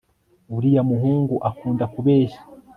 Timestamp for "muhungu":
0.91-1.35